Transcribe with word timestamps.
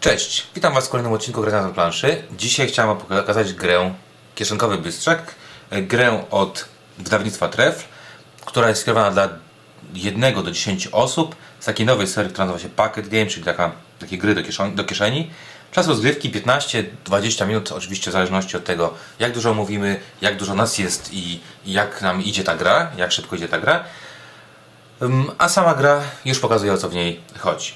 Cześć, 0.00 0.46
witam 0.54 0.74
Was 0.74 0.86
w 0.86 0.90
kolejnym 0.90 1.12
odcinku 1.12 1.42
Gry 1.42 1.52
na 1.52 1.68
planszy. 1.68 2.22
Dzisiaj 2.38 2.68
chciałem 2.68 2.96
pokazać 2.96 3.52
grę 3.52 3.94
Kieszonkowy 4.34 4.78
Bystrzak, 4.78 5.34
grę 5.72 6.24
od 6.30 6.64
wydawnictwa 6.98 7.48
Tref, 7.48 7.88
która 8.44 8.68
jest 8.68 8.80
skierowana 8.80 9.10
dla 9.10 9.28
1 9.94 10.34
do 10.44 10.50
10 10.50 10.88
osób 10.92 11.36
z 11.60 11.64
takiej 11.64 11.86
nowej 11.86 12.06
serii, 12.06 12.32
która 12.32 12.46
nazywa 12.46 12.62
się 12.62 12.68
Packet 12.68 13.08
Game, 13.08 13.26
czyli 13.26 13.44
taka, 13.44 13.72
takie 13.98 14.18
gry 14.18 14.34
do, 14.34 14.42
kieszeni, 14.42 14.74
do 14.74 14.84
kieszeni. 14.84 15.30
Czas 15.72 15.88
rozgrywki 15.88 16.30
15-20 16.30 17.46
minut, 17.46 17.72
oczywiście 17.72 18.10
w 18.10 18.12
zależności 18.12 18.56
od 18.56 18.64
tego, 18.64 18.94
jak 19.18 19.32
dużo 19.32 19.54
mówimy, 19.54 20.00
jak 20.20 20.36
dużo 20.36 20.54
nas 20.54 20.78
jest 20.78 21.12
i, 21.12 21.40
jak 21.66 22.02
nam 22.02 22.22
idzie 22.22 22.44
ta 22.44 22.56
gra, 22.56 22.90
jak 22.96 23.12
szybko 23.12 23.36
idzie 23.36 23.48
ta 23.48 23.58
gra. 23.58 23.84
A 25.38 25.48
sama 25.48 25.74
gra 25.74 26.00
już 26.24 26.38
pokazuje 26.38 26.72
o 26.72 26.78
co 26.78 26.88
w 26.88 26.94
niej 26.94 27.20
chodzi. 27.38 27.72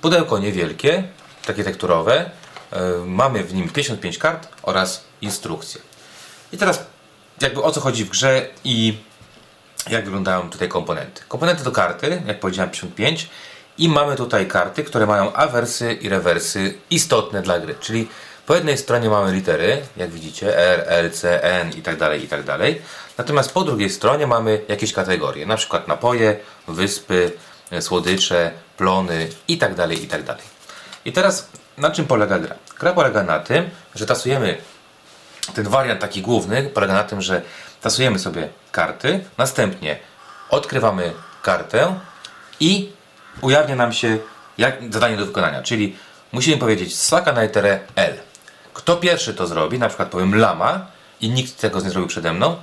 Pudełko 0.00 0.38
niewielkie, 0.38 1.04
takie 1.46 1.64
tekturowe. 1.64 2.30
Yy, 2.72 2.78
Mamy 3.06 3.44
w 3.44 3.54
nim 3.54 3.68
55 3.68 4.18
kart 4.18 4.48
oraz 4.62 5.04
instrukcję. 5.20 5.80
I 6.52 6.58
teraz 6.58 6.84
jakby 7.40 7.62
o 7.62 7.72
co 7.72 7.80
chodzi 7.80 8.04
w 8.04 8.08
grze 8.08 8.46
i 8.64 8.98
jak 9.90 10.04
wyglądają 10.04 10.50
tutaj 10.50 10.68
komponenty. 10.68 11.22
Komponenty 11.28 11.64
to 11.64 11.70
karty, 11.70 12.22
jak 12.26 12.40
powiedziałem 12.40 12.70
55 12.70 13.28
i 13.78 13.88
mamy 13.88 14.16
tutaj 14.16 14.48
karty, 14.48 14.84
które 14.84 15.06
mają 15.06 15.32
awersy 15.32 15.92
i 15.92 16.08
rewersy 16.08 16.74
istotne 16.90 17.42
dla 17.42 17.60
gry. 17.60 17.74
Czyli 17.80 18.08
po 18.46 18.54
jednej 18.54 18.78
stronie 18.78 19.10
mamy 19.10 19.32
litery, 19.32 19.82
jak 19.96 20.10
widzicie, 20.10 20.58
R, 20.58 20.84
L, 20.86 21.10
C, 21.10 21.42
N 21.42 21.70
i 21.72 21.82
tak 21.82 21.96
dalej, 21.96 22.24
i 22.24 22.28
tak 22.28 22.44
dalej. 22.44 22.82
Natomiast 23.18 23.52
po 23.52 23.64
drugiej 23.64 23.90
stronie 23.90 24.26
mamy 24.26 24.60
jakieś 24.68 24.92
kategorie, 24.92 25.46
na 25.46 25.56
przykład 25.56 25.88
napoje, 25.88 26.36
wyspy, 26.68 27.32
e, 27.70 27.82
słodycze, 27.82 28.50
plony 28.76 29.28
i 29.48 29.58
tak 29.58 29.74
dalej, 29.74 30.04
i 30.04 30.06
tak 30.06 30.22
dalej. 30.22 30.42
I 31.04 31.12
teraz 31.12 31.48
na 31.78 31.90
czym 31.90 32.06
polega 32.06 32.38
gra? 32.38 32.54
Gra 32.78 32.92
polega 32.92 33.22
na 33.22 33.40
tym, 33.40 33.70
że 33.94 34.06
tasujemy 34.06 34.58
ten 35.54 35.68
wariant 35.68 36.00
taki 36.00 36.22
główny 36.22 36.62
polega 36.62 36.92
na 36.92 37.04
tym, 37.04 37.22
że 37.22 37.42
tasujemy 37.80 38.18
sobie 38.18 38.48
karty, 38.72 39.24
następnie 39.38 39.98
odkrywamy 40.50 41.12
kartę 41.42 41.98
i 42.60 42.92
ujawnia 43.40 43.76
nam 43.76 43.92
się 43.92 44.18
jak, 44.58 44.74
zadanie 44.90 45.16
do 45.16 45.26
wykonania, 45.26 45.62
czyli 45.62 45.96
musimy 46.32 46.56
powiedzieć 46.56 46.98
ssaka 46.98 47.32
na 47.32 47.42
literę 47.42 47.80
L. 47.96 48.14
Kto 48.74 48.96
pierwszy 48.96 49.34
to 49.34 49.46
zrobi, 49.46 49.78
na 49.78 49.88
przykład 49.88 50.08
powiem 50.08 50.34
lama 50.34 50.86
i 51.20 51.30
nikt 51.30 51.60
tego 51.60 51.80
nie 51.80 51.90
zrobił 51.90 52.08
przede 52.08 52.32
mną, 52.32 52.56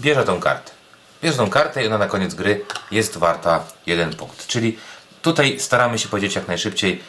bierze 0.00 0.24
tą 0.24 0.40
kartę. 0.40 0.72
Bierze 1.22 1.36
tą 1.36 1.50
kartę 1.50 1.84
i 1.84 1.86
ona 1.86 1.98
na 1.98 2.06
koniec 2.06 2.34
gry 2.34 2.64
jest 2.90 3.18
warta 3.18 3.64
jeden 3.86 4.14
punkt. 4.14 4.46
Czyli 4.46 4.78
tutaj 5.22 5.60
staramy 5.60 5.98
się 5.98 6.08
powiedzieć 6.08 6.34
jak 6.34 6.48
najszybciej 6.48 7.02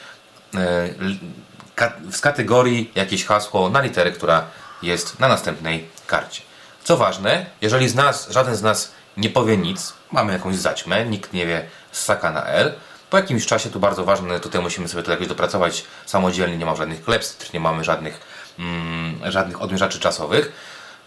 z 2.12 2.22
kategorii 2.22 2.92
jakieś 2.96 3.26
hasło 3.26 3.70
na 3.70 3.82
literę, 3.82 4.12
która 4.12 4.46
jest 4.82 5.20
na 5.20 5.28
następnej 5.28 5.88
karcie. 6.08 6.42
Co 6.84 6.98
ważne, 6.98 7.46
jeżeli 7.62 7.90
z 7.90 7.96
nas, 7.96 8.30
żaden 8.30 8.56
z 8.56 8.62
nas 8.62 8.92
nie 9.18 9.30
powie 9.30 9.58
nic, 9.58 9.94
mamy 10.12 10.34
jakąś 10.34 10.56
zaćmę, 10.56 11.06
nikt 11.06 11.34
nie 11.34 11.46
wie 11.46 11.66
ssaka 11.92 12.32
na 12.32 12.46
L, 12.46 12.74
po 13.10 13.18
jakimś 13.18 13.46
czasie, 13.46 13.70
tu 13.70 13.80
bardzo 13.80 14.06
ważne, 14.06 14.40
tutaj 14.40 14.62
musimy 14.62 14.88
sobie 14.88 15.04
to 15.04 15.12
jakoś 15.12 15.28
dopracować 15.28 15.84
samodzielnie, 16.06 16.58
nie 16.58 16.66
ma 16.66 16.76
żadnych 16.76 17.04
klepstr, 17.04 17.54
nie 17.54 17.60
mamy 17.60 17.84
żadnych, 17.84 18.20
mm, 18.60 19.32
żadnych 19.32 19.62
odmierzaczy 19.62 20.00
czasowych. 20.00 20.52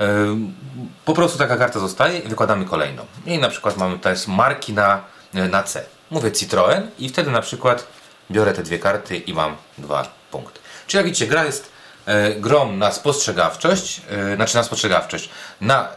Yy, 0.00 0.06
Po 1.04 1.14
prostu 1.14 1.38
taka 1.38 1.56
karta 1.56 1.78
zostaje 1.80 2.18
i 2.18 2.28
wykładamy 2.28 2.64
kolejną. 2.64 3.06
I 3.26 3.38
na 3.38 3.48
przykład 3.48 3.76
mamy 3.76 3.96
tutaj 3.96 4.14
marki 4.28 4.72
na, 4.72 5.00
na 5.34 5.62
C. 5.62 5.84
Mówię 6.10 6.32
Citroen 6.32 6.90
i 6.98 7.08
wtedy 7.08 7.30
na 7.30 7.40
przykład 7.40 7.86
biorę 8.30 8.52
te 8.52 8.62
dwie 8.62 8.78
karty 8.78 9.16
i 9.16 9.34
mam 9.34 9.56
dwa 9.78 10.08
punkty. 10.30 10.60
Czyli 10.86 10.98
jak 10.98 11.06
widzicie, 11.06 11.26
gra 11.26 11.44
jest 11.44 11.70
e, 12.06 12.66
na 12.66 12.92
spostrzegawczość, 12.92 14.00
e, 14.10 14.36
znaczy 14.36 14.56
na 14.56 14.62
spostrzegawczość, 14.62 15.28
na 15.60 15.88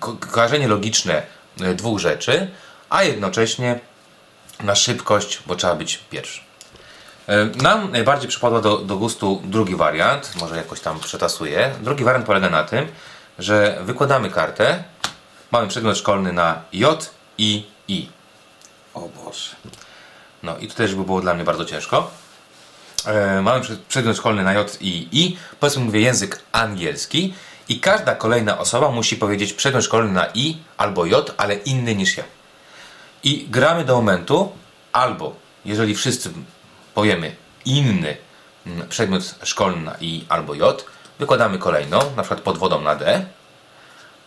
ko 0.00 0.16
kojarzenie 0.30 0.68
logiczne 0.68 1.22
e, 1.60 1.74
dwóch 1.74 1.98
rzeczy, 1.98 2.50
a 2.90 3.02
jednocześnie 3.02 3.80
na 4.62 4.74
szybkość, 4.74 5.42
bo 5.46 5.56
trzeba 5.56 5.74
być 5.74 5.98
pierwszy. 6.10 6.40
E, 7.26 7.44
Nam 7.44 7.92
najbardziej 7.92 8.28
przypadła 8.28 8.60
do, 8.60 8.78
do 8.78 8.96
gustu 8.96 9.42
drugi 9.44 9.76
wariant, 9.76 10.36
może 10.36 10.56
jakoś 10.56 10.80
tam 10.80 11.00
przetasuję. 11.00 11.74
Drugi 11.80 12.04
wariant 12.04 12.26
polega 12.26 12.50
na 12.50 12.64
tym, 12.64 12.86
że 13.38 13.78
wykładamy 13.82 14.30
kartę, 14.30 14.84
mamy 15.50 15.68
przedmiot 15.68 15.98
szkolny 15.98 16.32
na 16.32 16.62
J, 16.72 17.10
I, 17.38 17.66
I. 17.88 18.08
O 18.94 19.00
Boże. 19.00 19.50
No 20.42 20.58
i 20.58 20.68
to 20.68 20.74
też 20.74 20.94
by 20.94 21.04
było 21.04 21.20
dla 21.20 21.34
mnie 21.34 21.44
bardzo 21.44 21.64
ciężko. 21.64 22.10
E, 23.06 23.42
mamy 23.42 23.60
przed- 23.60 23.78
przedmiot 23.88 24.16
szkolny 24.16 24.44
na 24.44 24.52
J 24.52 24.76
i 24.80 25.08
I, 25.12 25.38
powiedzmy 25.60 25.84
mówię 25.84 26.00
język 26.00 26.42
angielski 26.52 27.34
i 27.68 27.80
każda 27.80 28.14
kolejna 28.14 28.58
osoba 28.58 28.90
musi 28.90 29.16
powiedzieć 29.16 29.52
przedmiot 29.52 29.84
szkolny 29.84 30.12
na 30.12 30.26
I 30.34 30.56
albo 30.76 31.06
J, 31.06 31.34
ale 31.36 31.54
inny 31.54 31.94
niż 31.94 32.16
ja. 32.16 32.24
I 33.24 33.46
gramy 33.50 33.84
do 33.84 33.96
momentu, 33.96 34.52
albo 34.92 35.34
jeżeli 35.64 35.94
wszyscy 35.94 36.30
powiemy 36.94 37.36
inny 37.64 38.16
mm, 38.66 38.88
przedmiot 38.88 39.34
szkolny 39.42 39.82
na 39.82 39.96
I 40.00 40.24
albo 40.28 40.54
J, 40.54 40.84
wykładamy 41.18 41.58
kolejną, 41.58 41.98
na 42.16 42.22
przykład 42.22 42.40
pod 42.40 42.58
wodą 42.58 42.80
na 42.80 42.96
D. 42.96 43.26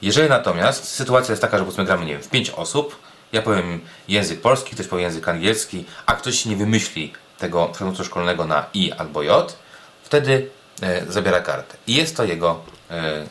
Jeżeli 0.02 0.30
natomiast 0.30 0.88
sytuacja 0.88 1.32
jest 1.32 1.42
taka, 1.42 1.58
że 1.58 1.64
powiedzmy 1.64 1.86
gramy 1.86 2.06
nie 2.06 2.14
wiem, 2.14 2.24
w 2.24 2.30
5 2.30 2.50
osób, 2.50 2.96
ja 3.34 3.42
powiem 3.42 3.80
język 4.08 4.42
polski, 4.42 4.72
ktoś 4.72 4.88
powie 4.88 5.04
język 5.04 5.28
angielski, 5.28 5.86
a 6.06 6.14
ktoś 6.16 6.46
nie 6.46 6.56
wymyśli 6.56 7.14
tego 7.38 7.66
przedmiotu 7.66 8.06
szkolnego 8.06 8.46
na 8.46 8.66
I 8.74 8.92
albo 8.92 9.24
J, 9.24 9.58
wtedy 10.04 10.50
e, 10.82 11.12
zabiera 11.12 11.40
kartę. 11.40 11.78
I 11.88 11.96
jest 11.96 12.18
to 12.18 12.24
jego 12.24 12.62
e, 12.92 13.26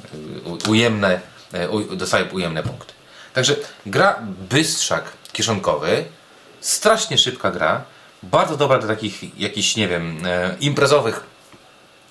ujemne, 0.69 1.21
e, 1.53 1.69
u, 1.69 1.97
dostaje 1.97 2.25
ujemne 2.25 2.63
punkty. 2.63 2.93
Także 3.35 3.57
gra 3.87 4.19
Bystrzak 4.51 5.05
kieszonkowy, 5.33 6.05
strasznie 6.61 7.19
szybka 7.19 7.51
gra, 7.51 7.85
bardzo 8.23 8.57
dobra 8.57 8.79
do 8.79 8.87
takich 8.87 9.41
jakichś, 9.41 9.77
nie 9.77 9.89
wiem, 9.89 10.27
e, 10.27 10.57
imprezowych 10.61 11.23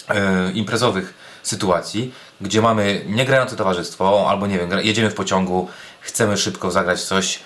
e, 0.10 0.52
imprezowych 0.52 1.14
sytuacji, 1.44 2.14
gdzie 2.42 2.62
mamy 2.62 3.04
niegrające 3.06 3.56
towarzystwo, 3.56 4.30
albo 4.30 4.48
nie 4.48 4.60
wiem, 4.60 4.70
jedziemy 4.82 5.10
w 5.10 5.16
pociągu, 5.16 5.70
chcemy 6.02 6.38
szybko 6.38 6.72
zagrać 6.72 7.04
coś 7.04 7.40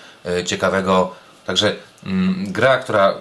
ciekawego. 0.46 1.14
Także 1.46 1.76
mm, 2.06 2.52
gra, 2.52 2.76
która 2.78 3.14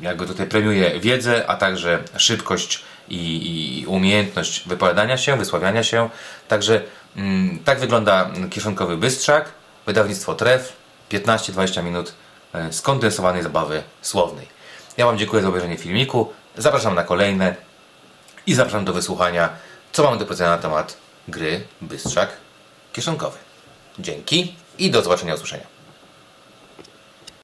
jakby 0.00 0.26
tutaj 0.26 0.46
premiuje 0.46 1.00
wiedzę, 1.00 1.46
a 1.46 1.56
także 1.56 2.02
szybkość 2.16 2.84
i, 3.08 3.80
i 3.80 3.86
umiejętność 3.86 4.68
wypowiadania 4.68 5.18
się, 5.18 5.36
wysławiania 5.36 5.82
się. 5.82 6.10
Także 6.48 6.82
mm, 7.16 7.58
tak 7.64 7.80
wygląda 7.80 8.30
kieszonkowy 8.50 8.96
bystrzak, 8.96 9.48
wydawnictwo 9.86 10.34
Tref, 10.34 10.72
15-20 11.10 11.84
minut 11.84 12.14
e, 12.52 12.72
skondensowanej 12.72 13.42
zabawy 13.42 13.82
słownej. 14.02 14.46
Ja 14.96 15.06
Wam 15.06 15.18
dziękuję 15.18 15.42
za 15.42 15.48
obejrzenie 15.48 15.76
filmiku, 15.76 16.32
zapraszam 16.56 16.94
na 16.94 17.04
kolejne 17.04 17.54
i 18.46 18.54
zapraszam 18.54 18.84
do 18.84 18.92
wysłuchania, 18.92 19.48
co 19.92 20.02
mamy 20.02 20.18
do 20.18 20.24
powiedzenia 20.24 20.50
na 20.50 20.58
temat 20.58 20.96
gry 21.28 21.60
Bystrzak 21.80 22.28
Kieszonkowy. 22.92 23.38
Dzięki 23.98 24.54
i 24.78 24.90
do 24.90 25.02
zobaczenia, 25.02 25.34
usłyszenia. 25.34 25.79